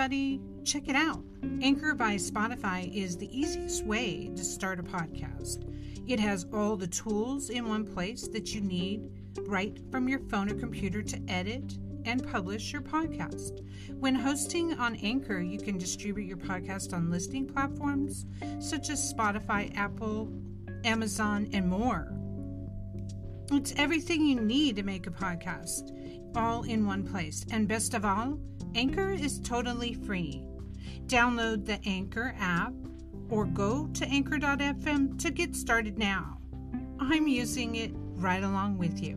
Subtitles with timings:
[0.00, 1.22] everybody, check it out.
[1.60, 5.70] Anchor by Spotify is the easiest way to start a podcast.
[6.08, 9.10] It has all the tools in one place that you need
[9.40, 13.60] right from your phone or computer to edit and publish your podcast.
[13.98, 18.24] When hosting on Anchor, you can distribute your podcast on listening platforms
[18.58, 20.32] such as Spotify, Apple,
[20.82, 22.10] Amazon, and more.
[23.52, 25.90] It's everything you need to make a podcast,
[26.34, 27.44] all in one place.
[27.50, 28.38] And best of all,
[28.74, 30.44] Anchor is totally free.
[31.06, 32.72] Download the Anchor app
[33.28, 36.38] or go to anchor.fm to get started now.
[37.00, 39.16] I'm using it right along with you.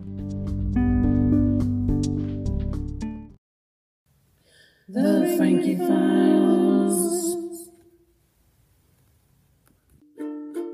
[4.89, 7.69] The Frankie Files.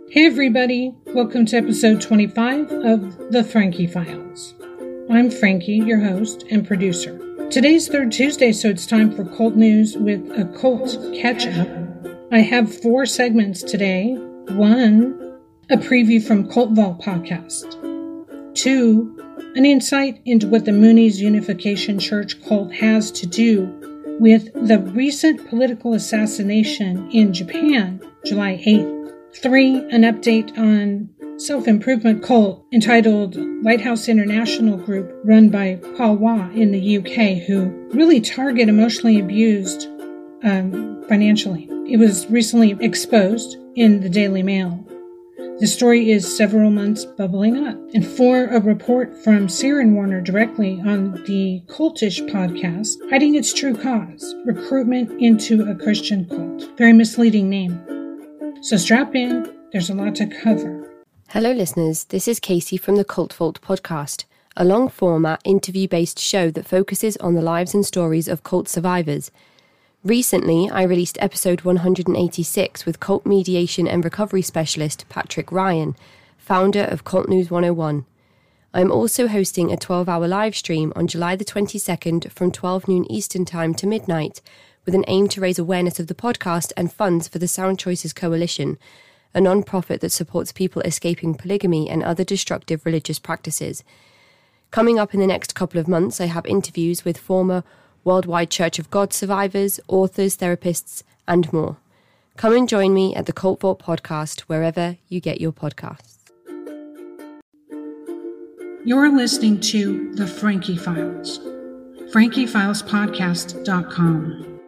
[0.10, 0.96] Hey, everybody.
[1.08, 4.54] Welcome to episode 25 of The Frankie Files.
[5.10, 7.29] I'm Frankie, your host and producer.
[7.50, 11.68] Today's Third Tuesday, so it's time for Cult News with a Cult Catch Up.
[12.32, 14.14] I have four segments today.
[14.50, 15.36] One,
[15.72, 17.74] a preview from Cult Vault podcast.
[18.54, 19.18] Two,
[19.56, 23.66] an insight into what the Moonies Unification Church cult has to do
[24.20, 29.12] with the recent political assassination in Japan, July 8th.
[29.42, 31.10] Three, an update on
[31.40, 37.70] self improvement cult entitled Lighthouse International Group, run by Paul Waugh in the UK, who
[37.94, 39.88] really target emotionally abused
[40.44, 41.68] um, financially.
[41.90, 44.86] It was recently exposed in the Daily Mail.
[45.60, 47.78] The story is several months bubbling up.
[47.94, 53.76] And for a report from Syran Warner directly on the Cultish podcast, hiding its true
[53.76, 56.78] cause recruitment into a Christian cult.
[56.78, 57.78] Very misleading name.
[58.62, 60.79] So strap in, there's a lot to cover.
[61.34, 62.06] Hello, listeners.
[62.06, 64.24] This is Kacey from the Cult Vault podcast,
[64.58, 68.68] a long format, interview based show that focuses on the lives and stories of cult
[68.68, 69.30] survivors.
[70.04, 75.96] Recently, I released episode 186 with cult mediation and recovery specialist Patrick Ryan,
[76.40, 78.08] founder of Cult News 101.
[78.74, 83.06] I'm also hosting a 12 hour live stream on July the 22nd from 12 noon
[83.12, 84.42] Eastern Time to midnight
[84.84, 88.14] with an aim to raise awareness of the podcast and funds for the Sound Choices
[88.14, 88.80] Coalition,
[89.34, 93.84] a non profit that supports people escaping polygamy and other destructive religious practices.
[94.72, 97.64] Coming up in the next couple of months, I have interviews with former
[98.04, 101.78] Worldwide Church of God survivors, authors, therapists, and more.
[102.38, 106.18] Come and join me at the Cult Vault podcast wherever you get your podcasts.
[108.86, 111.40] You're listening to The Frankie Files,
[112.14, 114.59] frankiefilespodcast.com.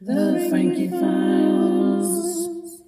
[0.00, 2.82] The Frankie Files.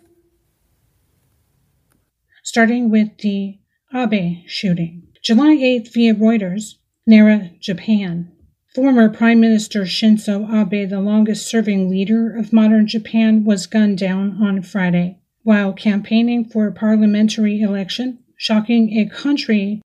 [2.44, 3.58] Starting with the
[3.92, 5.08] Abe shooting.
[5.20, 6.74] July 8th via Reuters,
[7.08, 8.30] Nara, Japan.
[8.76, 14.40] Former Prime Minister Shinzo Abe, the longest serving leader of modern Japan, was gunned down
[14.40, 19.82] on Friday while campaigning for a parliamentary election, shocking a country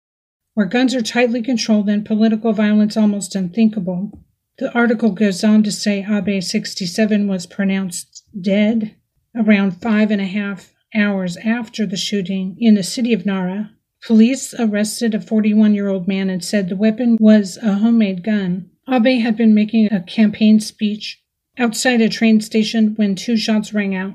[0.54, 4.12] where guns are tightly controlled and political violence almost unthinkable.
[4.58, 8.96] The article goes on to say Abe 67 was pronounced dead
[9.36, 13.70] around five and a half hours after the shooting in the city of Nara.
[14.04, 18.68] Police arrested a 41 year old man and said the weapon was a homemade gun.
[18.88, 21.22] Abe had been making a campaign speech
[21.56, 24.14] outside a train station when two shots rang out.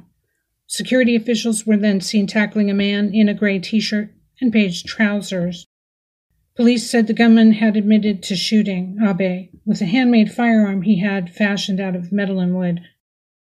[0.67, 4.09] Security officials were then seen tackling a man in a gray t shirt
[4.41, 5.67] and beige trousers.
[6.55, 11.33] Police said the gunman had admitted to shooting Abe with a handmade firearm he had
[11.33, 12.81] fashioned out of metal and wood.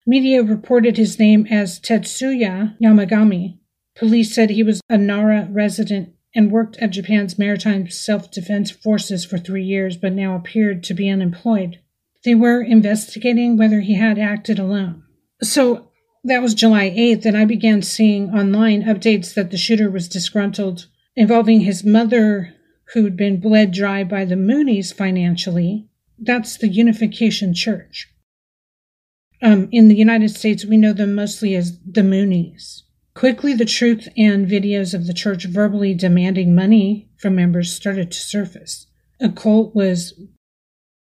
[0.06, 3.59] Media reported his name as Tetsuya Yamagami.
[3.95, 9.25] Police said he was a Nara resident and worked at Japan's Maritime Self Defense Forces
[9.25, 11.79] for three years, but now appeared to be unemployed.
[12.25, 15.03] They were investigating whether he had acted alone.
[15.41, 15.89] So
[16.24, 20.88] that was July 8th, and I began seeing online updates that the shooter was disgruntled,
[21.15, 22.54] involving his mother,
[22.94, 25.88] who'd been bled dry by the Moonies financially.
[26.18, 28.10] That's the Unification Church.
[29.42, 32.84] Um, in the United States, we know them mostly as the Moonies.
[33.13, 38.19] Quickly, the truth and videos of the church verbally demanding money from members started to
[38.19, 38.88] surface.
[39.19, 40.13] A cult was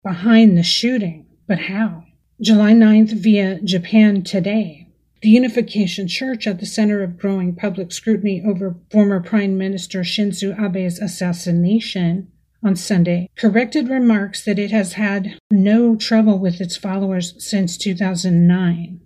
[0.04, 2.04] behind the shooting, but how?
[2.40, 4.85] July 9th, via Japan Today,
[5.22, 10.58] the Unification Church, at the center of growing public scrutiny over former Prime Minister Shinzo
[10.58, 12.30] Abe's assassination
[12.62, 19.00] on Sunday, corrected remarks that it has had no trouble with its followers since 2009.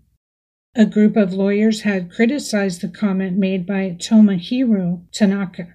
[0.76, 5.74] A group of lawyers had criticized the comment made by Tomohiro Tanaka,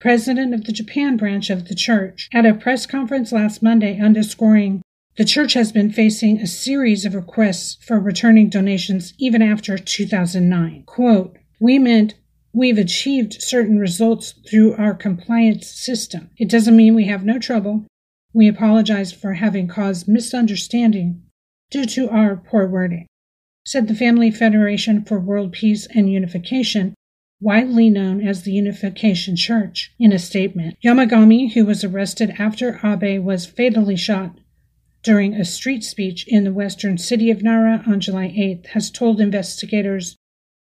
[0.00, 4.82] president of the Japan branch of the church, at a press conference last Monday, underscoring
[5.18, 10.84] The church has been facing a series of requests for returning donations even after 2009.
[10.86, 12.14] Quote, We meant
[12.52, 16.30] we've achieved certain results through our compliance system.
[16.38, 17.84] It doesn't mean we have no trouble.
[18.32, 21.24] We apologize for having caused misunderstanding
[21.68, 23.08] due to our poor wording,
[23.66, 26.94] said the Family Federation for World Peace and Unification,
[27.40, 30.76] widely known as the Unification Church, in a statement.
[30.84, 34.38] Yamagami, who was arrested after Abe was fatally shot
[35.02, 39.20] during a street speech in the western city of Nara on July 8th, has told
[39.20, 40.16] investigators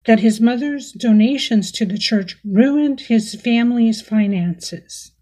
[0.07, 5.13] that his mother's donations to the church ruined his family's finances.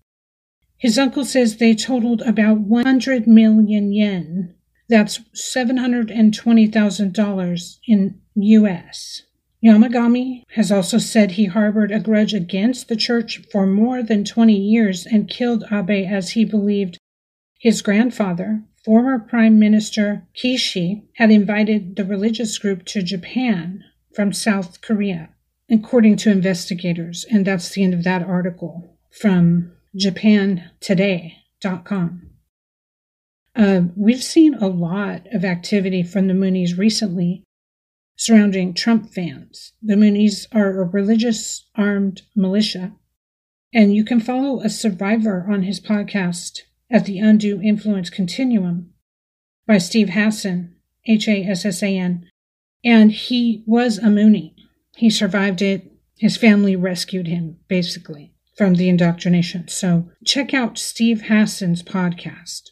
[0.79, 4.55] His uncle says they totaled about 100 million yen.
[4.89, 9.23] That's $720,000 in US.
[9.65, 14.55] Yamagami has also said he harbored a grudge against the church for more than 20
[14.55, 16.99] years and killed Abe as he believed
[17.59, 23.83] his grandfather, former Prime Minister Kishi, had invited the religious group to Japan
[24.15, 25.31] from South Korea,
[25.69, 27.27] according to investigators.
[27.29, 32.31] And that's the end of that article from japantoday.com.
[33.57, 37.43] Uh, we've seen a lot of activity from the Moonies recently
[38.15, 39.73] surrounding Trump fans.
[39.83, 42.93] The Moonies are a religious armed militia,
[43.75, 46.61] and you can follow a survivor on his podcast
[46.91, 48.93] at the Undue Influence Continuum
[49.67, 50.75] by Steve Hassan,
[51.07, 52.29] H A S S A N,
[52.85, 54.55] and he was a Moonie.
[54.97, 55.93] He survived it.
[56.17, 59.69] His family rescued him, basically, from the indoctrination.
[59.69, 62.71] So check out Steve Hassan's podcast.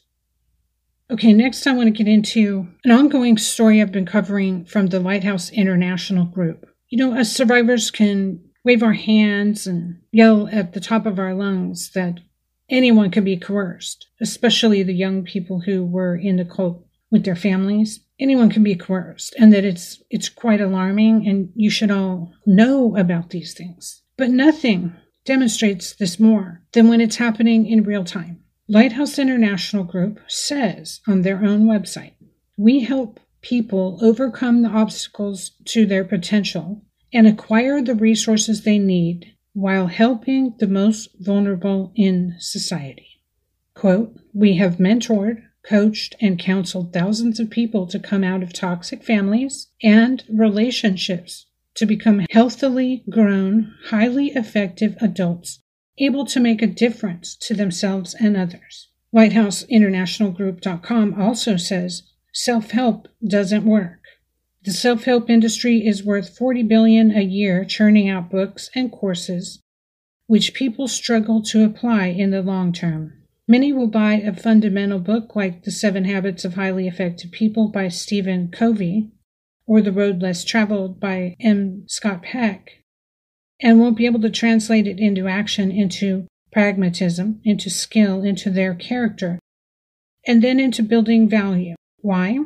[1.10, 5.00] Okay, next I want to get into an ongoing story I've been covering from the
[5.00, 6.66] Lighthouse International Group.
[6.88, 11.34] You know, as survivors can wave our hands and yell at the top of our
[11.34, 12.20] lungs that
[12.68, 17.36] anyone can be coerced, especially the young people who were in the cult with their
[17.36, 18.00] families.
[18.18, 22.96] Anyone can be coerced, and that it's it's quite alarming, and you should all know
[22.96, 24.02] about these things.
[24.16, 24.94] But nothing
[25.24, 28.40] demonstrates this more than when it's happening in real time.
[28.68, 32.14] Lighthouse International Group says on their own website
[32.56, 36.82] We help people overcome the obstacles to their potential
[37.12, 43.22] and acquire the resources they need while helping the most vulnerable in society.
[43.74, 49.02] Quote, We have mentored, coached, and counseled thousands of people to come out of toxic
[49.02, 55.60] families and relationships to become healthily grown, highly effective adults
[55.98, 58.88] able to make a difference to themselves and others.
[59.14, 62.02] LighthouseInternationalGroup.com also says
[62.32, 64.00] self help doesn't work.
[64.64, 69.60] The self help industry is worth 40 billion a year churning out books and courses
[70.26, 73.12] which people struggle to apply in the long term.
[73.46, 77.88] Many will buy a fundamental book like The Seven Habits of Highly Effective People by
[77.88, 79.10] Stephen Covey
[79.66, 81.84] or The Road Less Traveled by M.
[81.86, 82.82] Scott Peck
[83.60, 88.74] and won't be able to translate it into action, into pragmatism, into skill, into their
[88.74, 89.38] character,
[90.26, 91.74] and then into building value.
[92.00, 92.38] Why?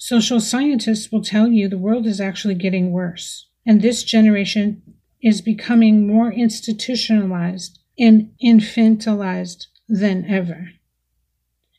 [0.00, 4.80] Social scientists will tell you the world is actually getting worse, and this generation
[5.20, 10.70] is becoming more institutionalized and infantilized than ever.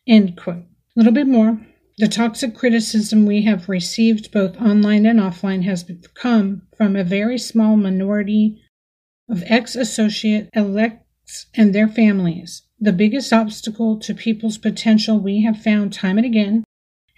[0.06, 0.66] End quote.
[0.66, 0.66] A
[0.98, 1.66] little bit more.
[1.98, 7.38] The toxic criticism we have received both online and offline has come from a very
[7.38, 8.62] small minority
[9.30, 12.64] of ex associate elects and their families.
[12.82, 16.66] The biggest obstacle to people's potential we have found time and again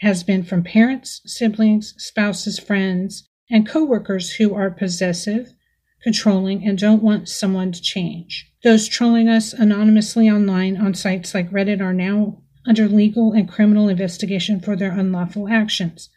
[0.02, 5.54] has been from parents, siblings, spouses, friends, and coworkers who are possessive,
[6.02, 8.52] controlling, and don't want someone to change.
[8.64, 13.90] Those trolling us anonymously online on sites like Reddit are now under legal and criminal
[13.90, 16.10] investigation for their unlawful actions.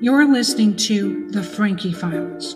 [0.00, 2.54] You're listening to The Frankie Files,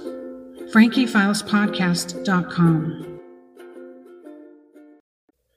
[0.73, 3.21] frankiefilespodcast.com.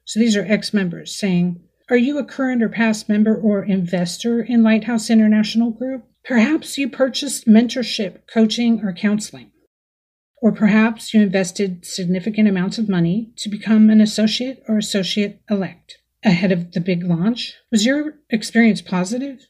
[0.04, 4.42] So these are ex members saying, Are you a current or past member or investor
[4.42, 6.04] in Lighthouse International Group?
[6.26, 9.52] Perhaps you purchased mentorship, coaching, or counseling.
[10.42, 15.98] Or perhaps you invested significant amounts of money to become an associate or associate elect
[16.24, 17.54] ahead of the big launch.
[17.72, 19.48] Was your experience positive?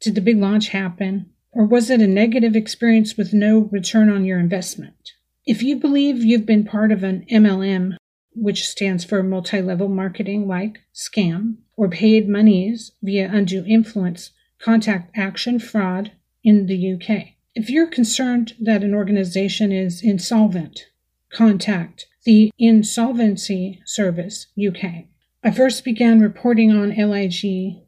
[0.00, 1.30] Did the big launch happen?
[1.52, 5.12] Or was it a negative experience with no return on your investment?
[5.44, 7.96] If you believe you've been part of an MLM,
[8.34, 14.30] which stands for multi level marketing like scam, or paid monies via undue influence,
[14.62, 16.12] contact action fraud
[16.44, 17.28] in the UK.
[17.54, 20.86] If you're concerned that an organization is insolvent,
[21.32, 25.04] contact the Insolvency Service UK.
[25.44, 27.82] I first began reporting on LIG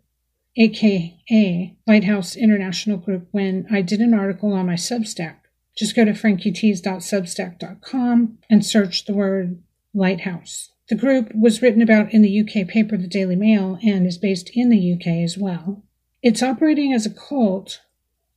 [0.57, 5.37] aka Lighthouse International Group, when I did an article on my Substack.
[5.77, 9.61] Just go to frankietease.substack.com and search the word
[9.93, 10.71] Lighthouse.
[10.89, 14.51] The group was written about in the UK paper The Daily Mail and is based
[14.55, 15.83] in the UK as well.
[16.25, 17.83] It's operating as a cult,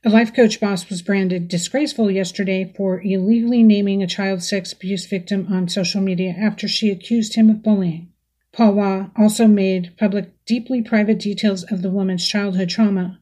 [0.06, 5.08] A life coach boss was branded disgraceful yesterday for illegally naming a child sex abuse
[5.08, 8.14] victim on social media after she accused him of bullying.
[8.52, 13.20] Paul Waugh also made public deeply private details of the woman's childhood trauma,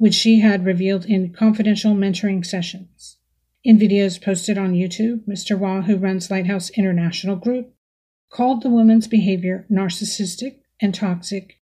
[0.00, 3.18] which she had revealed in confidential mentoring sessions.
[3.62, 5.58] In videos posted on YouTube, Mr.
[5.58, 7.74] Waugh, who runs Lighthouse International Group,
[8.30, 11.58] called the woman's behavior narcissistic and toxic,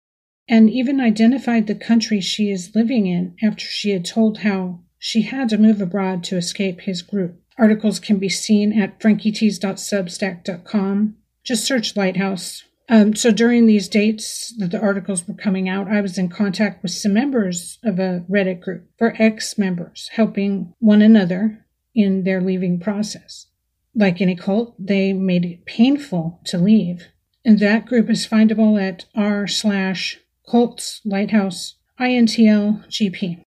[0.49, 5.21] and even identified the country she is living in after she had told how she
[5.21, 7.39] had to move abroad to escape his group.
[7.59, 11.17] Articles can be seen at frankietease.substack.com.
[11.43, 12.63] Just search Lighthouse.
[12.93, 16.83] Um, so during these dates that the articles were coming out, I was in contact
[16.83, 22.39] with some members of a Reddit group for ex members, helping one another in their
[22.39, 23.47] leaving process.
[23.95, 27.07] Like any cult, they made it painful to leave.
[27.43, 33.43] And that group is findable at r slash cults lighthouse intl gp.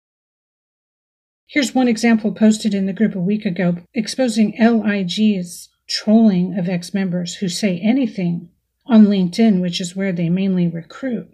[1.46, 6.92] Here's one example posted in the group a week ago exposing LIG's trolling of ex
[6.92, 8.50] members who say anything
[8.90, 11.32] on LinkedIn, which is where they mainly recruit.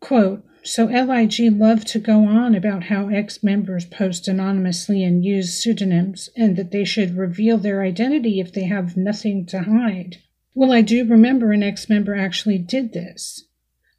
[0.00, 5.62] Quote, so LIG love to go on about how ex members post anonymously and use
[5.62, 10.16] pseudonyms, and that they should reveal their identity if they have nothing to hide.
[10.54, 13.44] Well, I do remember an ex member actually did this.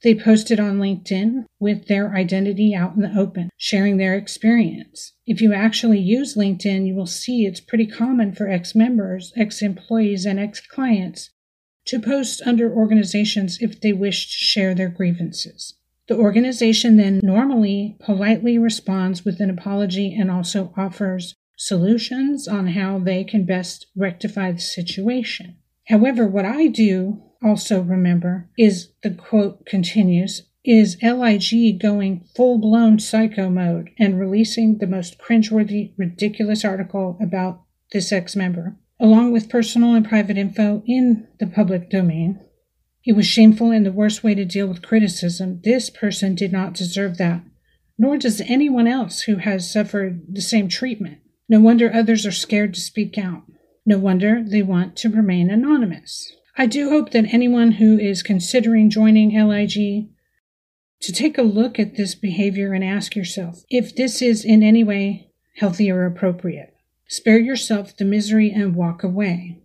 [0.04, 5.14] They posted on LinkedIn with their identity out in the open, sharing their experience.
[5.26, 9.62] If you actually use LinkedIn, you will see it's pretty common for ex members, ex
[9.62, 11.30] employees, and ex clients
[11.90, 15.74] to post under organizations if they wish to share their grievances.
[16.08, 23.00] The organization then normally politely responds with an apology and also offers solutions on how
[23.00, 25.58] they can best rectify the situation.
[25.88, 33.00] However, what I do also remember is the quote continues is LIG going full blown
[33.00, 39.50] psycho mode and releasing the most cringeworthy, ridiculous article about this ex member, along with
[39.50, 42.40] personal and private info in the public domain,
[43.06, 45.62] it was shameful and the worst way to deal with criticism.
[45.64, 47.42] This person did not deserve that,
[47.98, 51.20] nor does anyone else who has suffered the same treatment.
[51.48, 53.44] No wonder others are scared to speak out.
[53.86, 56.32] No wonder they want to remain anonymous.
[56.58, 60.10] I do hope that anyone who is considering joining LIG
[61.02, 64.84] to take a look at this behavior and ask yourself if this is in any
[64.84, 66.76] way healthy or appropriate.
[67.10, 69.58] Spare yourself the misery and walk away.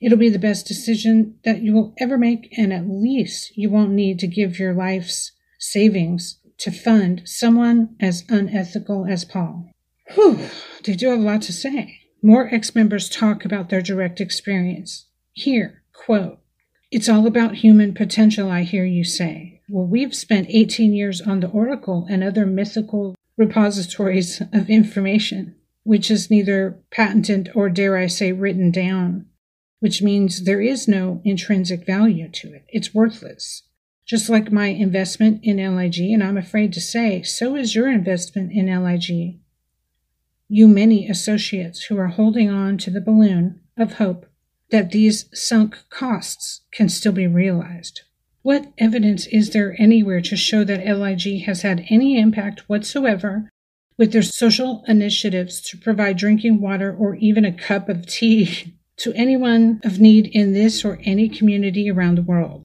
[0.00, 3.92] It'll be the best decision that you will ever make, and at least you won't
[3.92, 9.70] need to give your life's savings to fund someone as unethical as Paul.
[10.14, 10.40] Whew,
[10.84, 12.00] they do have a lot to say.
[12.22, 15.06] More ex members talk about their direct experience.
[15.32, 16.40] Here, quote,
[16.90, 19.60] It's all about human potential, I hear you say.
[19.68, 25.54] Well, we've spent 18 years on the Oracle and other mythical repositories of information,
[25.86, 29.26] which is neither patented or, dare I say, written down,
[29.78, 32.64] which means there is no intrinsic value to it.
[32.68, 33.62] It's worthless.
[34.04, 38.50] Just like my investment in LIG, and I'm afraid to say, so is your investment
[38.52, 39.38] in LIG.
[40.48, 44.26] You many associates who are holding on to the balloon of hope
[44.72, 48.02] that these sunk costs can still be realized.
[48.42, 53.50] What evidence is there anywhere to show that LIG has had any impact whatsoever
[53.98, 59.12] with their social initiatives to provide drinking water or even a cup of tea to
[59.14, 62.62] anyone of need in this or any community around the world?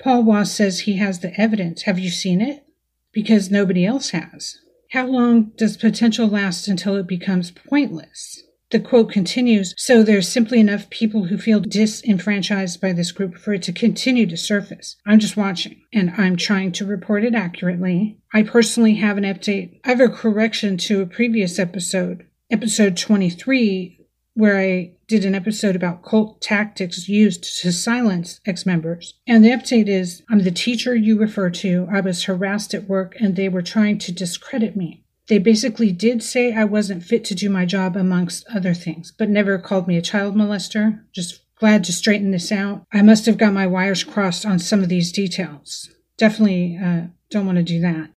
[0.00, 1.82] Paul Wass says he has the evidence.
[1.82, 2.64] Have you seen it?
[3.12, 4.58] Because nobody else has.
[4.92, 8.42] How long does potential last until it becomes pointless?
[8.70, 13.52] The quote continues So there's simply enough people who feel disenfranchised by this group for
[13.52, 14.96] it to continue to surface.
[15.04, 18.18] I'm just watching and I'm trying to report it accurately.
[18.32, 19.80] I personally have an update.
[19.84, 25.74] I have a correction to a previous episode, episode 23, where I did an episode
[25.74, 29.14] about cult tactics used to silence ex members.
[29.26, 31.88] And the update is I'm the teacher you refer to.
[31.92, 35.04] I was harassed at work and they were trying to discredit me.
[35.30, 39.30] They basically did say I wasn't fit to do my job, amongst other things, but
[39.30, 41.04] never called me a child molester.
[41.12, 42.84] Just glad to straighten this out.
[42.92, 45.88] I must have got my wires crossed on some of these details.
[46.18, 48.10] Definitely uh, don't want to do that.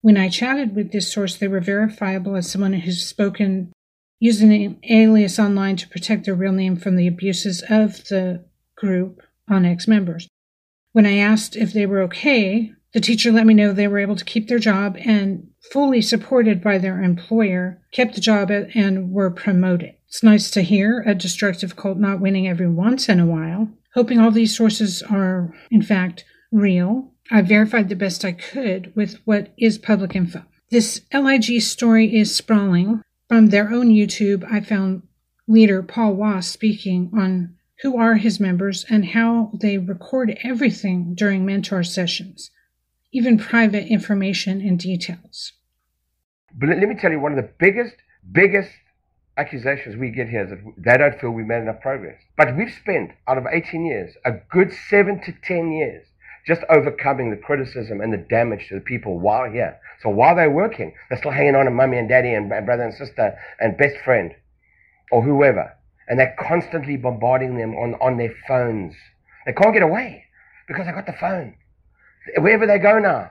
[0.00, 3.70] When I chatted with this source, they were verifiable as someone who's spoken
[4.18, 8.42] using an alias online to protect their real name from the abuses of the
[8.74, 10.28] group on ex members.
[10.92, 14.16] When I asked if they were okay, the teacher let me know they were able
[14.16, 19.30] to keep their job and, fully supported by their employer, kept the job and were
[19.30, 19.94] promoted.
[20.08, 23.68] It's nice to hear a destructive cult not winning every once in a while.
[23.94, 27.12] Hoping all these sources are, in fact, real.
[27.30, 30.44] I verified the best I could with what is public info.
[30.70, 35.02] This LIG story is sprawling, from their own YouTube, I found
[35.48, 41.44] leader Paul Wass speaking on who are his members and how they record everything during
[41.44, 42.50] mentor sessions,
[43.14, 45.52] even private information and details.
[46.52, 47.94] But let me tell you, one of the biggest,
[48.32, 48.70] biggest
[49.36, 52.20] accusations we get here is that they don't feel we've made enough progress.
[52.36, 56.06] But we've spent, out of 18 years, a good seven to 10 years
[56.44, 59.78] just overcoming the criticism and the damage to the people while here.
[60.02, 62.92] So while they're working, they're still hanging on to mummy and daddy and brother and
[62.92, 64.34] sister and best friend
[65.10, 65.72] or whoever.
[66.08, 68.94] And they're constantly bombarding them on, on their phones.
[69.46, 70.24] They can't get away
[70.68, 71.54] because they got the phone.
[72.38, 73.30] Wherever they go now.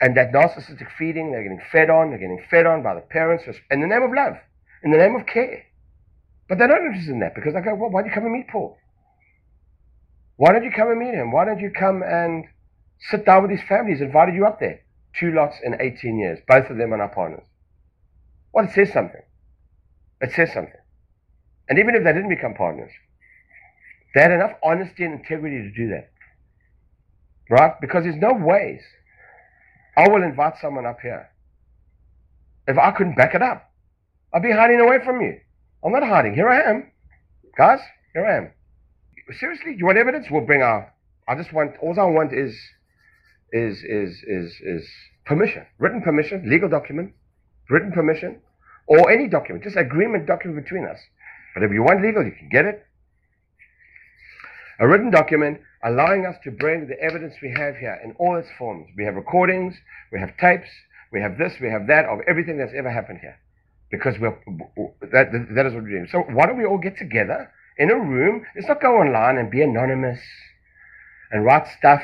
[0.00, 3.44] And that narcissistic feeding, they're getting fed on, they're getting fed on by the parents
[3.70, 4.34] in the name of love,
[4.82, 5.64] in the name of care.
[6.48, 8.32] But they're not interested in that because they go, well, why do you come and
[8.32, 8.78] meet Paul?
[10.36, 11.32] Why don't you come and meet him?
[11.32, 12.46] Why don't you come and
[13.10, 13.92] sit down with his family?
[13.92, 14.80] He's invited you up there.
[15.18, 16.38] Two lots in 18 years.
[16.48, 17.44] Both of them are our partners.
[18.52, 19.22] Well, it says something.
[20.22, 20.80] It says something.
[21.68, 22.90] And even if they didn't become partners,
[24.14, 26.10] they had enough honesty and integrity to do that.
[27.50, 27.72] Right?
[27.80, 28.80] Because there's no ways
[29.96, 31.28] I will invite someone up here
[32.66, 33.70] if I couldn't back it up.
[34.32, 35.40] I'd be hiding away from you.
[35.84, 36.34] I'm not hiding.
[36.34, 36.92] Here I am.
[37.58, 37.80] Guys,
[38.14, 38.52] here I am
[39.32, 40.26] seriously, you want evidence?
[40.30, 40.92] We'll bring our.
[41.28, 41.72] I just want.
[41.82, 42.56] All I want is,
[43.52, 44.88] is is is is
[45.24, 47.12] permission, written permission, legal document,
[47.68, 48.40] written permission,
[48.86, 50.98] or any document, just agreement document between us.
[51.54, 52.86] But if you want legal, you can get it.
[54.78, 58.48] A written document allowing us to bring the evidence we have here in all its
[58.58, 58.88] forms.
[58.96, 59.74] We have recordings,
[60.12, 60.68] we have tapes,
[61.12, 63.38] we have this, we have that of everything that's ever happened here.
[63.90, 64.38] Because we're,
[65.00, 66.08] that, that is what we're doing.
[66.10, 68.44] So why don't we all get together in a room.
[68.54, 70.20] Let's not go online and be anonymous
[71.32, 72.02] and write stuff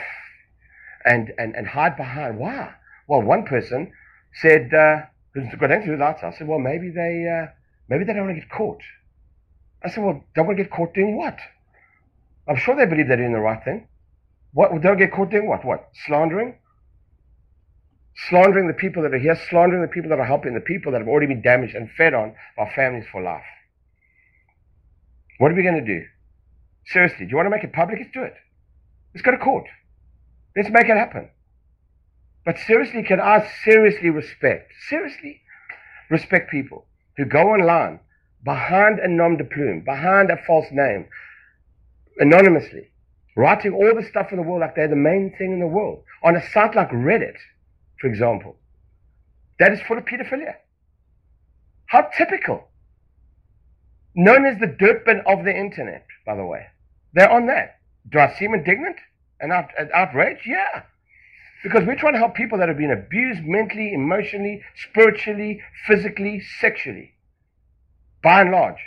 [1.04, 2.38] and, and, and hide behind.
[2.38, 2.72] Why?
[3.06, 3.92] Well, one person
[4.40, 5.02] said, uh,
[5.58, 6.22] got into the lights.
[6.22, 7.52] I said, well, maybe they, uh,
[7.88, 8.80] maybe they don't want to get caught.
[9.84, 11.38] I said, well, don't want to get caught doing what?
[12.48, 13.88] I'm sure they believe they're doing the right thing.
[14.52, 14.70] What?
[14.80, 15.64] Don't get caught doing what?
[15.64, 15.88] What?
[16.06, 16.58] Slandering?
[18.28, 21.00] Slandering the people that are here, slandering the people that are helping, the people that
[21.00, 23.44] have already been damaged and fed on by families for life.
[25.38, 26.06] What are we going to do?
[26.86, 27.98] Seriously, do you want to make it public?
[27.98, 28.34] Let's do it.
[29.14, 29.66] Let's go to court.
[30.56, 31.28] Let's make it happen.
[32.46, 35.42] But seriously, can I seriously respect, seriously
[36.08, 38.00] respect people who go online
[38.44, 41.06] behind a nom de plume, behind a false name,
[42.18, 42.90] anonymously,
[43.36, 46.02] writing all the stuff in the world like they're the main thing in the world.
[46.22, 47.36] On a site like Reddit,
[48.00, 48.56] for example,
[49.58, 50.54] that is full of pedophilia.
[51.86, 52.68] How typical.
[54.14, 56.66] Known as the dirt bin of the internet, by the way.
[57.12, 57.78] They're on that.
[58.10, 58.96] Do I seem indignant
[59.40, 60.46] and out, outraged?
[60.46, 60.82] Yeah.
[61.62, 67.14] Because we're trying to help people that have been abused mentally, emotionally, spiritually, physically, sexually.
[68.22, 68.78] By and large.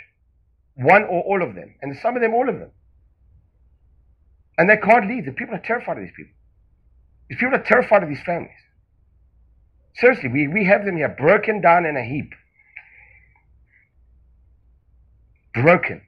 [0.74, 1.74] One or all of them.
[1.82, 2.70] And some of them, all of them.
[4.60, 5.24] And they can't leave.
[5.24, 6.34] The people are terrified of these people.
[7.30, 8.50] These people are terrified of these families.
[9.94, 12.34] Seriously, we, we have them here broken down in a heap.
[15.54, 16.02] Broken.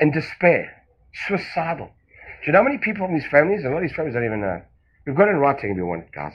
[0.00, 0.82] In despair.
[1.28, 1.86] Suicidal.
[1.86, 3.64] Do you know how many people from these families?
[3.64, 4.62] A lot of these families don't even know.
[5.06, 6.34] We've got it in writing if you want it, guys.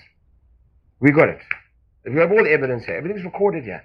[1.01, 1.41] We got it.
[2.05, 2.95] We have all the evidence here.
[2.95, 3.83] Everything's recorded here.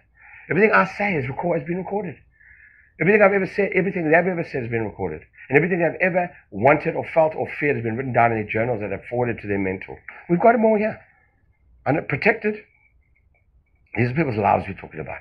[0.49, 2.15] Everything I say is record, has been recorded.
[3.03, 5.23] Everything I've ever said, everything they've ever said has been recorded.
[5.49, 8.47] And everything they've ever wanted or felt or feared has been written down in their
[8.49, 10.01] journals that have forwarded to their mentor.
[10.31, 11.01] We've got them all here.
[11.85, 12.55] And protected.
[13.97, 15.19] These are people's lives we're talking about.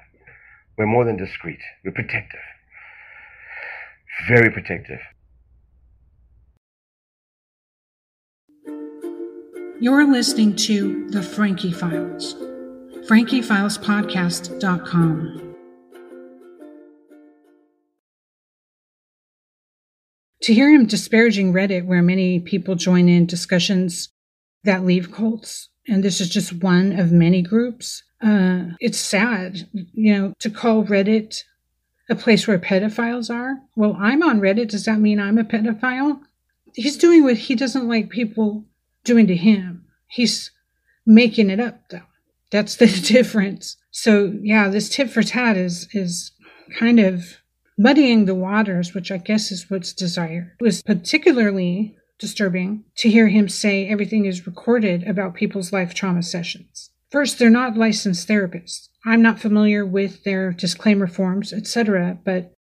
[0.78, 1.58] We're more than discreet.
[1.84, 2.40] We're protective.
[4.28, 5.00] Very protective.
[9.80, 12.36] You're listening to The Frankie Files.
[13.10, 15.51] FrankieFilesPodcast.com.
[20.42, 24.10] To hear him disparaging Reddit, where many people join in discussions
[24.64, 30.14] that leave cults, and this is just one of many groups, uh, it's sad, you
[30.14, 31.44] know, to call Reddit
[32.10, 33.58] a place where pedophiles are.
[33.76, 34.70] Well, I'm on Reddit.
[34.70, 36.20] Does that mean I'm a pedophile?
[36.74, 38.66] He's doing what he doesn't like people
[39.04, 39.86] doing to him.
[40.08, 40.52] He's
[41.06, 42.02] making it up, though.
[42.52, 43.78] That's the difference.
[43.92, 46.32] So, yeah, this tit for tat is is
[46.78, 47.41] kind of
[47.82, 50.52] muddying the waters, which I guess is what's desired.
[50.60, 56.22] It was particularly disturbing to hear him say everything is recorded about people's life trauma
[56.22, 56.92] sessions.
[57.10, 58.90] First, they're not licensed therapists.
[59.04, 62.54] I'm not familiar with their disclaimer forms, etc., but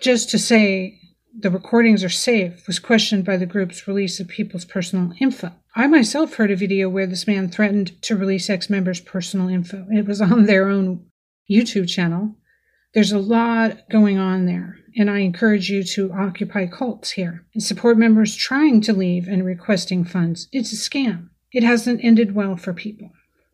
[0.00, 1.00] just to say
[1.38, 5.52] the recordings are safe was questioned by the group's release of people's personal info.
[5.74, 9.86] I myself heard a video where this man threatened to release ex members' personal info.
[9.90, 11.04] It was on their own
[11.50, 12.36] YouTube channel.
[12.96, 17.62] There's a lot going on there, and I encourage you to occupy cults here and
[17.62, 20.48] support members trying to leave and requesting funds.
[20.50, 21.28] It's a scam.
[21.52, 23.10] It hasn't ended well for people.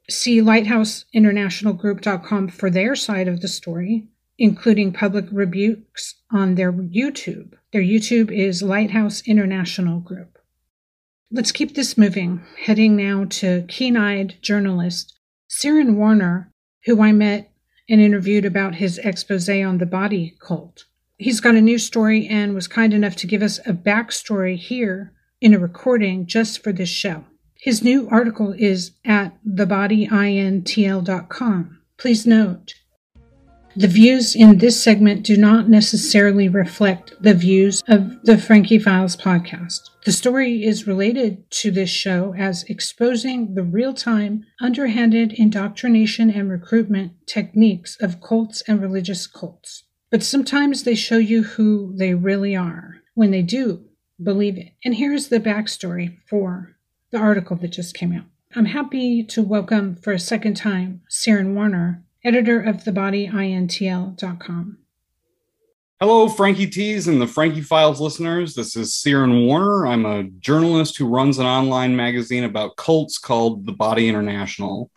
[0.09, 4.07] See LighthouseInternationalGroup.com for their side of the story,
[4.39, 7.55] including public rebukes on their YouTube.
[7.73, 10.39] Their YouTube is Lighthouse International Group.
[11.33, 15.19] Let's keep this moving, heading now to keen eyed journalist
[15.51, 16.53] Syran Warner,
[16.85, 17.52] who I met
[17.89, 20.85] and interviewed about his expose on the body cult.
[21.19, 25.13] He's got a new story and was kind enough to give us a backstory here
[25.41, 27.25] in a recording just for this show.
[27.55, 31.79] His new article is at thebodyintl.com.
[31.97, 32.75] Please note,
[33.77, 39.17] the views in this segment do not necessarily reflect the views of the Frankie Files
[39.17, 39.92] podcast.
[40.05, 46.51] The story is related to this show as exposing the real time, underhanded indoctrination and
[46.51, 49.85] recruitment techniques of cults and religious cults.
[50.11, 53.85] But sometimes they show you who they really are when they do
[54.21, 54.73] believe it.
[54.85, 56.77] And here's the backstory for
[57.13, 58.25] the article that just came out.
[58.57, 64.79] I'm happy to welcome for a second time Syran Warner editor of thebodyintl.com.
[66.03, 68.57] Hello, Frankie Tease and the Frankie Files listeners.
[68.57, 69.87] This is Syran Warner.
[69.87, 74.91] I'm a journalist who runs an online magazine about cults called The Body International.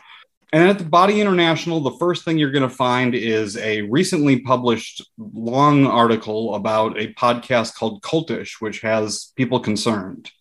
[0.51, 4.39] And at The Body International, the first thing you're going to find is a recently
[4.39, 10.31] published long article about a podcast called Cultish, which has people concerned.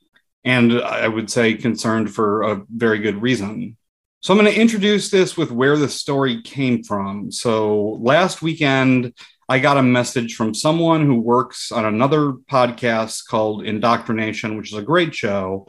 [0.45, 3.77] And I would say concerned for a very good reason.
[4.23, 7.31] So I'm going to introduce this with where the story came from.
[7.31, 9.13] So last weekend,
[9.49, 14.79] I got a message from someone who works on another podcast called Indoctrination, which is
[14.79, 15.67] a great show.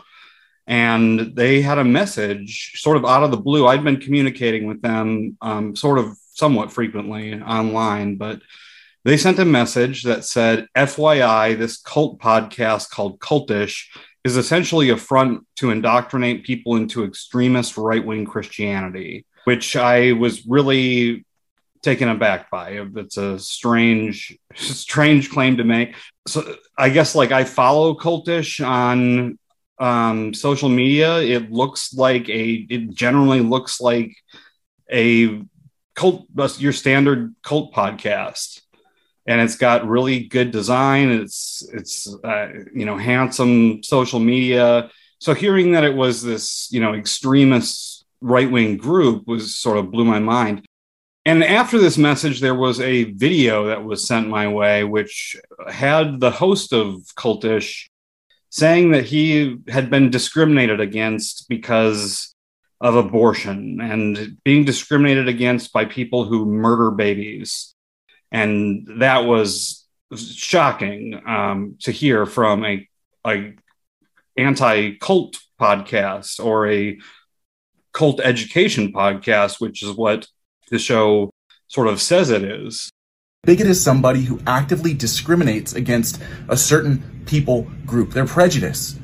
[0.68, 3.68] And they had a message sort of out of the blue.
[3.68, 8.42] I'd been communicating with them um, sort of somewhat frequently online, but
[9.04, 13.86] they sent a message that said, FYI, this cult podcast called Cultish
[14.24, 20.48] is essentially a front to indoctrinate people into extremist right wing Christianity, which I was
[20.48, 21.26] really
[21.86, 22.82] taken aback by.
[22.96, 25.96] It's a strange, strange claim to make.
[26.28, 29.38] So I guess like I follow cultish on
[29.80, 31.20] um, social media.
[31.20, 34.16] It looks like a, it generally looks like
[34.92, 35.42] a
[35.94, 38.62] cult, your standard cult podcast.
[39.28, 41.10] and it's got really good design.
[41.10, 44.90] It's it's uh, you know handsome social media.
[45.20, 49.92] So hearing that it was this you know extremist right wing group was sort of
[49.92, 50.66] blew my mind.
[51.26, 55.36] And after this message, there was a video that was sent my way, which
[55.68, 57.90] had the host of Cultish
[58.52, 62.36] saying that he had been discriminated against because
[62.80, 67.74] of abortion and being discriminated against by people who murder babies.
[68.32, 69.86] And that was
[70.16, 72.88] shocking um, to hear from a,
[73.26, 73.56] a
[74.38, 77.00] anti-cult podcast or a
[77.94, 80.28] cult education podcast, which is what
[80.70, 81.32] the show
[81.68, 82.90] sort of says it is.
[83.44, 88.98] Bigot is somebody who actively discriminates against a certain people group, their prejudice.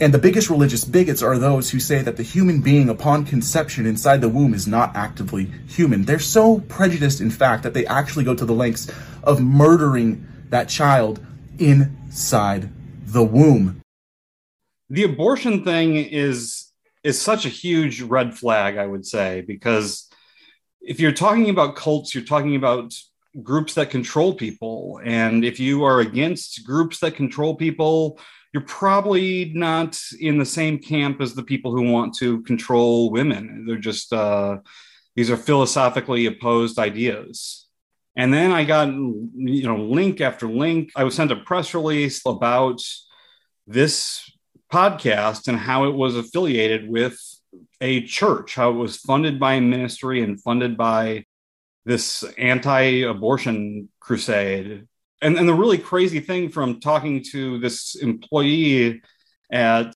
[0.00, 3.86] And the biggest religious bigots are those who say that the human being upon conception
[3.86, 6.04] inside the womb is not actively human.
[6.04, 8.90] They're so prejudiced, in fact, that they actually go to the lengths
[9.22, 11.24] of murdering that child
[11.58, 12.70] inside
[13.04, 13.80] the womb.
[14.88, 16.72] The abortion thing is
[17.04, 20.08] is such a huge red flag, I would say, because
[20.84, 22.94] if you're talking about cults, you're talking about
[23.42, 25.00] groups that control people.
[25.04, 28.18] And if you are against groups that control people,
[28.52, 33.64] you're probably not in the same camp as the people who want to control women.
[33.66, 34.58] They're just, uh,
[35.16, 37.66] these are philosophically opposed ideas.
[38.14, 40.90] And then I got, you know, link after link.
[40.94, 42.82] I was sent a press release about
[43.66, 44.30] this
[44.70, 47.18] podcast and how it was affiliated with
[47.80, 51.24] a church, how it was funded by a ministry and funded by
[51.84, 54.86] this anti-abortion crusade.
[55.20, 59.02] And, and the really crazy thing from talking to this employee
[59.50, 59.94] at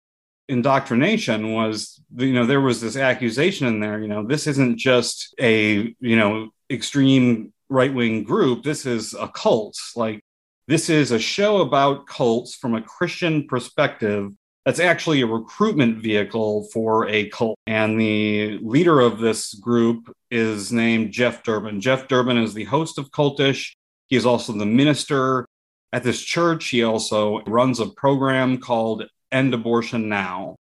[0.48, 5.34] indoctrination was you know there was this accusation in there you know this isn't just
[5.40, 10.20] a you know extreme right-wing group this is a cult like
[10.68, 14.30] this is a show about cults from a christian perspective
[14.66, 17.56] that's actually a recruitment vehicle for a cult.
[17.68, 21.80] And the leader of this group is named Jeff Durbin.
[21.80, 23.74] Jeff Durbin is the host of Cultish.
[24.08, 25.46] He is also the minister
[25.92, 26.68] at this church.
[26.68, 30.56] He also runs a program called End Abortion Now.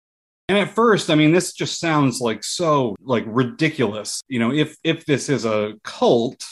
[0.50, 4.22] And at first, I mean, this just sounds like so like ridiculous.
[4.28, 6.46] You know, if if this is a cult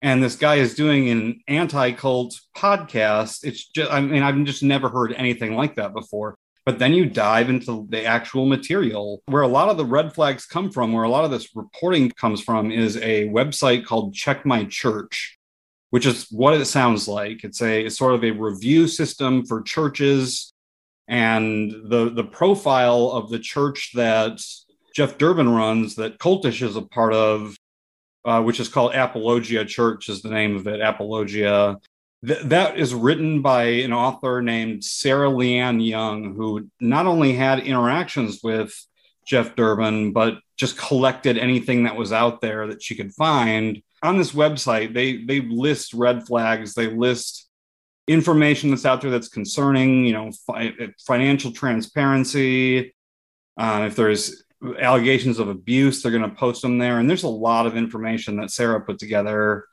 [0.00, 4.88] and this guy is doing an anti-cult podcast, it's just I mean, I've just never
[4.88, 6.36] heard anything like that before.
[6.64, 9.22] But then you dive into the actual material.
[9.26, 12.10] Where a lot of the red flags come from, where a lot of this reporting
[12.10, 15.38] comes from, is a website called Check My Church,
[15.90, 17.42] which is what it sounds like.
[17.42, 20.52] It's a it's sort of a review system for churches.
[21.08, 24.40] And the, the profile of the church that
[24.94, 27.56] Jeff Durbin runs, that Cultish is a part of,
[28.24, 30.80] uh, which is called Apologia Church, is the name of it.
[30.80, 31.76] Apologia
[32.26, 37.60] Th- that is written by an author named Sarah Leanne Young, who not only had
[37.60, 38.74] interactions with
[39.26, 43.82] Jeff Durbin, but just collected anything that was out there that she could find.
[44.02, 47.48] On this website, they they list red flags, they list
[48.08, 50.74] information that's out there that's concerning, you know, fi-
[51.06, 52.94] financial transparency.
[53.56, 54.44] Uh, if there's
[54.80, 56.98] allegations of abuse, they're going to post them there.
[56.98, 59.66] And there's a lot of information that Sarah put together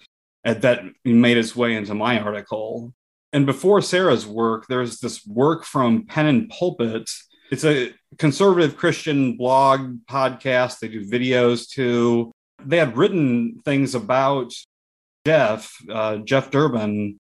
[0.44, 2.94] that made its way into my article.
[3.32, 7.10] And before Sarah's work, there's this work from Pen and Pulpit.
[7.52, 10.80] It's a conservative Christian blog podcast.
[10.80, 12.32] They do videos too.
[12.66, 14.54] They had written things about
[15.26, 17.20] Jeff, uh, Jeff Durbin,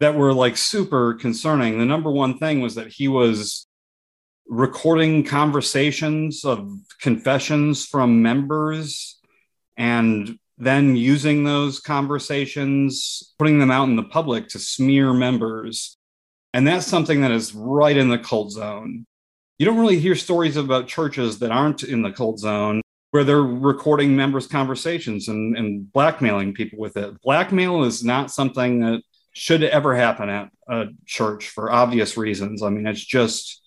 [0.00, 1.78] that were like super concerning.
[1.78, 3.66] The number one thing was that he was
[4.48, 6.70] recording conversations of
[7.00, 9.20] confessions from members
[9.76, 15.96] and then using those conversations, putting them out in the public to smear members.
[16.54, 19.04] And that's something that is right in the cult zone.
[19.58, 23.42] You don't really hear stories about churches that aren't in the cult zone where they're
[23.42, 27.20] recording members' conversations and, and blackmailing people with it.
[27.22, 32.62] Blackmail is not something that should ever happen at a church for obvious reasons.
[32.62, 33.62] I mean, it's just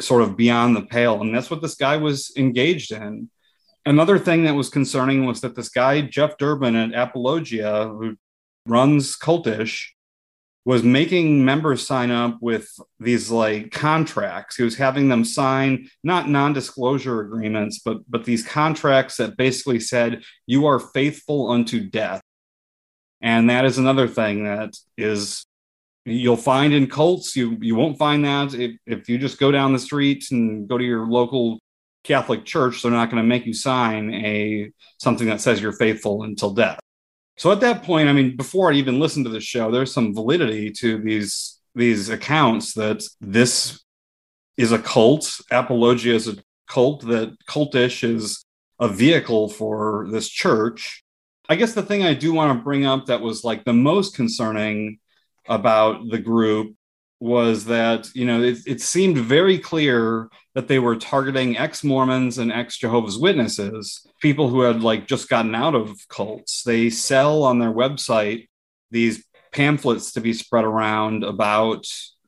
[0.00, 1.20] sort of beyond the pale.
[1.20, 3.30] And that's what this guy was engaged in
[3.86, 8.16] another thing that was concerning was that this guy Jeff Durbin at Apologia, who
[8.66, 9.86] runs Cultish,
[10.66, 12.68] was making members sign up with
[12.98, 14.56] these like contracts.
[14.56, 20.22] He was having them sign not non-disclosure agreements, but but these contracts that basically said
[20.46, 22.20] you are faithful unto death.
[23.22, 25.46] And that is another thing that is
[26.04, 27.36] you'll find in cults.
[27.36, 30.76] You you won't find that if, if you just go down the street and go
[30.76, 31.60] to your local
[32.06, 36.22] Catholic Church, they're not going to make you sign a something that says you're faithful
[36.22, 36.78] until death.
[37.36, 40.14] So at that point, I mean, before I even listened to the show, there's some
[40.14, 43.82] validity to these these accounts that this
[44.56, 45.40] is a cult.
[45.50, 46.36] Apologia is a
[46.68, 47.06] cult.
[47.06, 48.44] That cultish is
[48.78, 51.02] a vehicle for this church.
[51.48, 54.14] I guess the thing I do want to bring up that was like the most
[54.14, 54.98] concerning
[55.48, 56.75] about the group
[57.18, 62.52] was that you know it, it seemed very clear that they were targeting ex-mormons and
[62.52, 66.62] ex-jehovah's witnesses people who had like just gotten out of cults.
[66.62, 68.48] They sell on their website
[68.90, 71.86] these pamphlets to be spread around about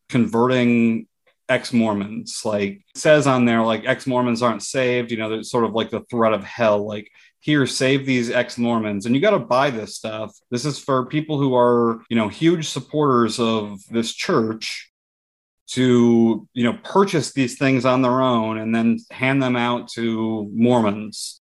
[0.08, 1.06] converting
[1.48, 2.42] ex-mormons.
[2.44, 6.04] Like says on there like ex-mormons aren't saved you know there's sort of like the
[6.10, 6.86] threat of hell.
[6.86, 10.36] Like here save these ex-mormons and you got to buy this stuff.
[10.50, 14.90] This is for people who are you know huge supporters of this church
[15.68, 20.50] to you know purchase these things on their own and then hand them out to
[20.52, 21.40] mormons.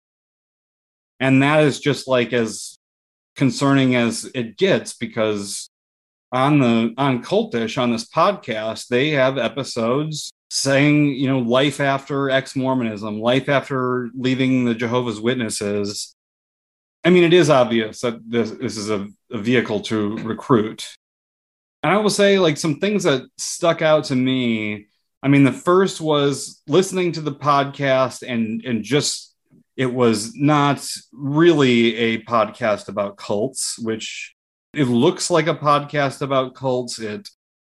[1.20, 2.76] And that is just like as
[3.36, 5.70] concerning as it gets because
[6.32, 12.30] on the on cultish on this podcast they have episodes saying, you know, life after
[12.30, 16.14] ex Mormonism, life after leaving the Jehovah's Witnesses.
[17.02, 20.94] I mean, it is obvious that this, this is a, a vehicle to recruit.
[21.82, 24.86] And I will say, like, some things that stuck out to me.
[25.24, 29.34] I mean, the first was listening to the podcast and and just
[29.76, 34.36] it was not really a podcast about cults, which
[34.72, 37.00] it looks like a podcast about cults.
[37.00, 37.28] It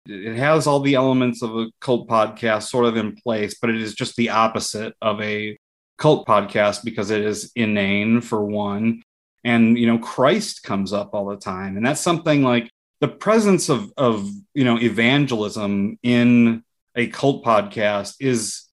[0.08, 3.82] it has all the elements of a cult podcast sort of in place, but it
[3.82, 5.58] is just the opposite of a
[5.98, 9.02] cult podcast because it is inane for one.
[9.44, 11.78] And, you know, Christ comes up all the time.
[11.78, 16.63] And that's something like the presence of, of you know, evangelism in
[16.96, 18.63] a cult podcast is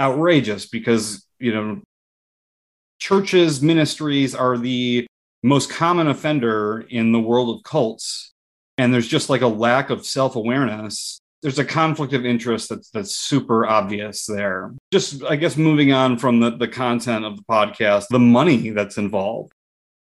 [0.00, 1.80] outrageous because, you know,
[2.98, 5.06] churches, ministries are the
[5.42, 8.32] most common offender in the world of cults
[8.78, 13.16] and there's just like a lack of self-awareness there's a conflict of interest that's that's
[13.16, 14.74] super obvious there.
[14.92, 18.98] Just i guess moving on from the, the content of the podcast the money that's
[18.98, 19.52] involved.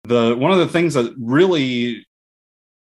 [0.04, 2.06] The one of the things that really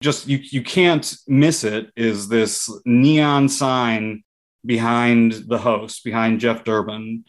[0.01, 4.23] just you you can't miss it is this neon sign
[4.65, 7.23] behind the host behind jeff durbin.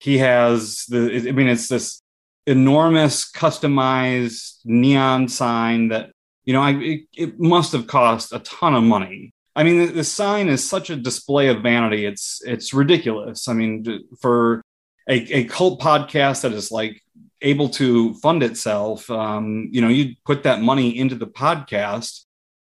[0.00, 2.02] He has the i mean it's this
[2.46, 6.10] enormous customized neon sign that
[6.44, 9.32] you know, I, it, it must have cost a ton of money.
[9.56, 12.04] I mean, the, the, sign is such a display of vanity.
[12.04, 13.48] It's it's ridiculous.
[13.48, 14.62] I mean, for
[15.08, 17.00] a, a cult podcast that is like
[17.40, 22.24] able to fund itself, um, you know, you'd put that money into the podcast,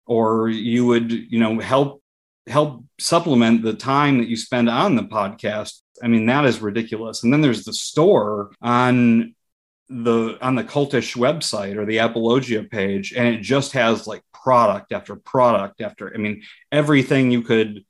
[0.06, 2.02] or you would, you know, help
[2.48, 5.82] help supplement the time that you spend on the podcast.
[6.02, 7.24] I mean, that is ridiculous.
[7.24, 9.36] And then there's the store on
[9.89, 14.93] the on the cultish website or the apologia page and it just has like product
[14.93, 17.84] after product after i mean everything you could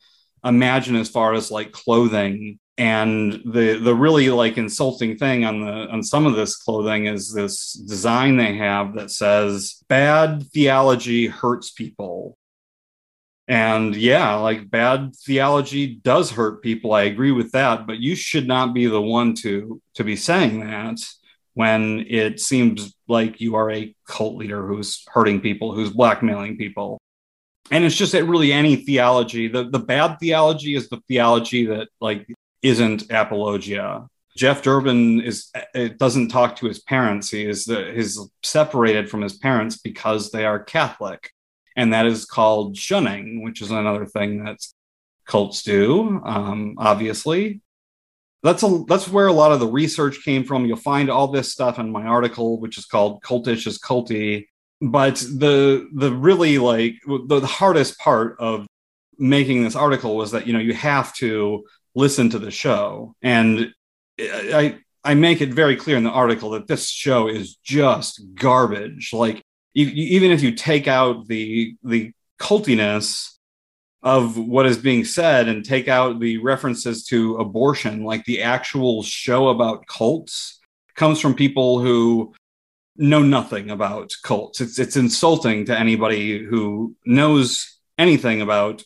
[0.44, 2.60] imagine as far as like clothing.
[2.78, 7.34] And the the really like insulting thing on the on some of this clothing is
[7.34, 12.38] this design they have that says bad theology hurts people.
[13.50, 16.94] And yeah like bad theology does hurt people.
[16.94, 20.62] I agree with that but you should not be the one to to be saying
[20.62, 21.00] that
[21.60, 26.98] when it seems like you are a cult leader who's hurting people, who's blackmailing people.
[27.70, 31.90] And it's just that really any theology, the, the bad theology is the theology that
[32.00, 32.26] like
[32.62, 34.08] isn't apologia.
[34.38, 37.30] Jeff Durbin is it doesn't talk to his parents.
[37.30, 41.30] He is the, he's separated from his parents because they are Catholic,
[41.76, 44.60] and that is called shunning, which is another thing that
[45.26, 46.22] cults do.
[46.24, 47.60] Um, obviously,
[48.42, 50.66] that's a that's where a lot of the research came from.
[50.66, 54.48] You'll find all this stuff in my article, which is called "Cultish is Culty."
[54.82, 58.66] But the the really like the, the hardest part of
[59.18, 63.74] making this article was that you know you have to listen to the show, and
[64.20, 69.12] I I make it very clear in the article that this show is just garbage.
[69.12, 69.42] Like
[69.74, 73.39] you, you, even if you take out the the cultiness
[74.02, 79.04] of what is being said and take out the references to abortion, like the actual
[79.04, 80.60] show about cults
[80.96, 82.34] comes from people who
[82.96, 84.62] know nothing about cults.
[84.62, 88.84] It's it's insulting to anybody who knows anything about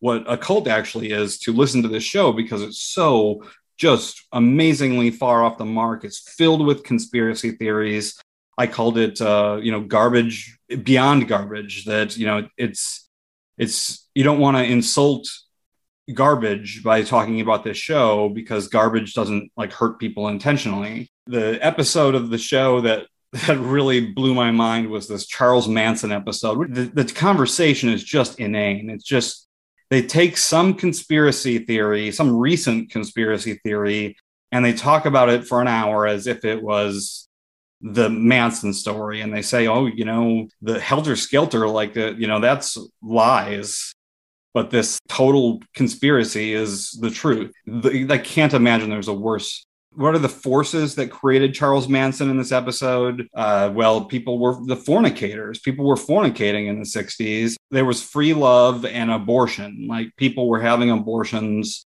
[0.00, 3.42] what a cult actually is to listen to this show because it's so
[3.76, 6.04] just amazingly far off the mark.
[6.04, 8.20] It's filled with conspiracy theories.
[8.56, 11.86] I called it, uh, you know, garbage beyond garbage.
[11.86, 13.08] That you know, it's
[13.58, 15.28] it's you don't want to insult
[16.12, 21.10] garbage by talking about this show because garbage doesn't like hurt people intentionally.
[21.26, 23.06] The episode of the show that
[23.46, 26.72] that really blew my mind was this Charles Manson episode.
[26.72, 28.90] The, the conversation is just inane.
[28.90, 29.48] It's just
[29.90, 34.16] they take some conspiracy theory, some recent conspiracy theory,
[34.52, 37.28] and they talk about it for an hour as if it was
[37.80, 39.20] the Manson story.
[39.20, 43.94] And they say, oh, you know, the Helter Skelter, like, the, you know, that's lies.
[44.54, 47.52] But this total conspiracy is the truth.
[47.66, 52.30] The, I can't imagine there's a worse what are the forces that created Charles Manson
[52.30, 53.28] in this episode?
[53.34, 55.60] Uh, well, people were the fornicators.
[55.60, 57.54] People were fornicating in the 60s.
[57.70, 59.86] There was free love and abortion.
[59.88, 61.86] Like people were having abortions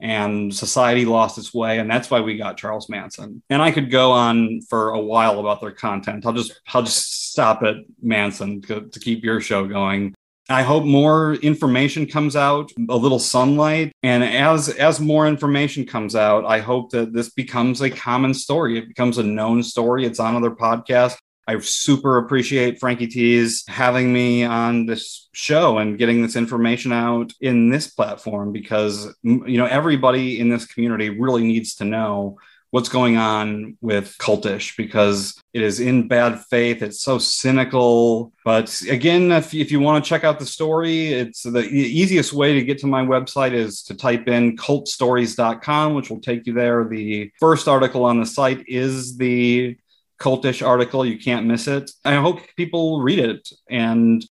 [0.00, 1.78] and society lost its way.
[1.78, 3.42] And that's why we got Charles Manson.
[3.48, 6.26] And I could go on for a while about their content.
[6.26, 10.14] I'll just, I'll just stop at Manson to, to keep your show going.
[10.48, 13.92] I hope more information comes out, a little sunlight.
[14.02, 18.78] And as as more information comes out, I hope that this becomes a common story.
[18.78, 20.04] It becomes a known story.
[20.04, 21.16] It's on other podcasts.
[21.46, 27.32] I super appreciate Frankie Tease having me on this show and getting this information out
[27.40, 32.38] in this platform because you know everybody in this community really needs to know
[32.74, 36.82] what's going on with cultish because it is in bad faith.
[36.82, 38.32] It's so cynical.
[38.44, 42.54] But again if, if you want to check out the story it's the easiest way
[42.54, 46.84] to get to my website is to type in cultstories.com which will take you there.
[46.88, 49.78] The first article on the site is the
[50.20, 51.06] cultish article.
[51.06, 51.92] You can't miss it.
[52.04, 53.48] I hope people read it.
[53.70, 54.26] And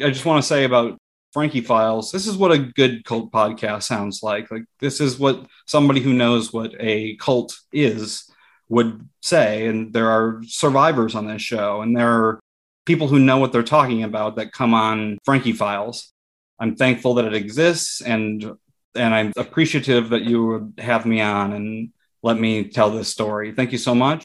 [0.00, 0.98] i just want to say about
[1.32, 4.50] Frankie Files, this is what a good cult podcast sounds like.
[4.50, 8.30] Like this is what somebody who knows what a cult is
[8.68, 9.66] would say.
[9.66, 12.40] And there are survivors on this show, and there are
[12.84, 16.12] people who know what they're talking about that come on Frankie Files.
[16.58, 18.52] I'm thankful that it exists, and
[18.94, 23.52] and I'm appreciative that you would have me on and let me tell this story.
[23.52, 24.22] Thank you so much.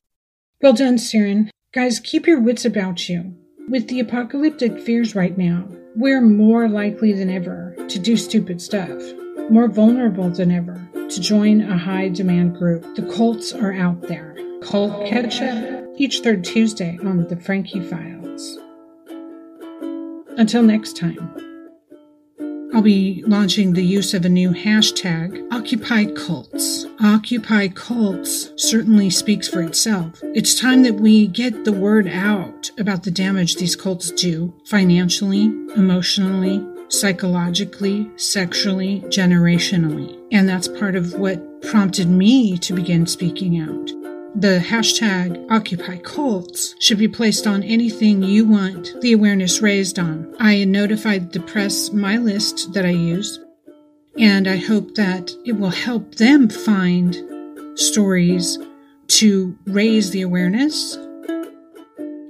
[0.62, 1.50] Well done, Syran.
[1.74, 3.36] Guys, keep your wits about you.
[3.68, 9.02] With the apocalyptic fears right now, we're more likely than ever to do stupid stuff,
[9.50, 12.96] more vulnerable than ever to join a high demand group.
[12.96, 14.38] The cults are out there.
[14.62, 15.42] Cult Catch
[15.98, 18.58] each third Tuesday on the Frankie Files.
[20.38, 21.47] Until next time.
[22.74, 26.86] I'll be launching the use of a new hashtag, Occupy Cults.
[27.02, 30.20] Occupy Cults certainly speaks for itself.
[30.36, 35.46] It's time that we get the word out about the damage these cults do financially,
[35.76, 40.20] emotionally, psychologically, sexually, generationally.
[40.32, 44.07] And that's part of what prompted me to begin speaking out.
[44.40, 50.36] The hashtag Occupy Cults should be placed on anything you want the awareness raised on.
[50.40, 53.40] I notified the press my list that I use,
[54.20, 57.18] and I hope that it will help them find
[57.74, 58.60] stories
[59.08, 60.96] to raise the awareness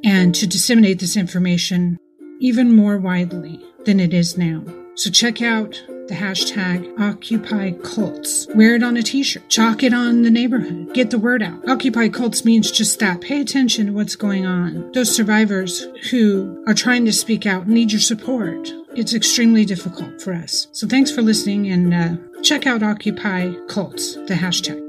[0.05, 1.99] and to disseminate this information
[2.39, 4.64] even more widely than it is now.
[4.95, 8.47] So check out the hashtag Occupy Cults.
[8.55, 11.68] Wear it on a t shirt, chalk it on the neighborhood, get the word out.
[11.68, 13.22] Occupy Cults means just that.
[13.22, 14.91] Pay attention to what's going on.
[14.93, 18.72] Those survivors who are trying to speak out need your support.
[18.95, 20.68] It's extremely difficult for us.
[20.72, 24.82] So thanks for listening and uh, check out Occupy Cults, the hashtag.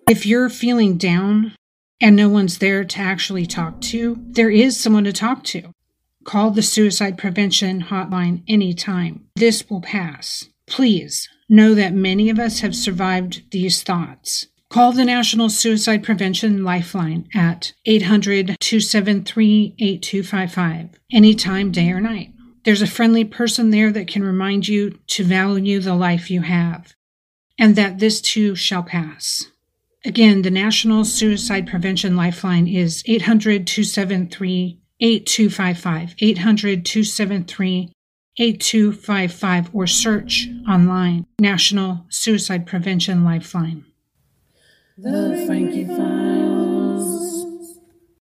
[0.09, 1.53] If you're feeling down
[2.01, 5.71] and no one's there to actually talk to, there is someone to talk to.
[6.23, 9.27] Call the suicide prevention hotline anytime.
[9.35, 10.49] This will pass.
[10.65, 14.47] Please know that many of us have survived these thoughts.
[14.71, 22.33] Call the National Suicide Prevention Lifeline at 800 273 8255 anytime, day or night.
[22.65, 26.95] There's a friendly person there that can remind you to value the life you have
[27.59, 29.45] and that this too shall pass.
[30.05, 36.15] Again, the National Suicide Prevention Lifeline is 800 273 8255.
[36.19, 37.91] 800 273
[38.37, 43.83] 8255 or search online National Suicide Prevention Lifeline.
[44.97, 46.68] The Frankie Files.